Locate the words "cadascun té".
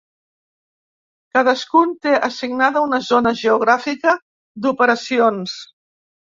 1.37-2.15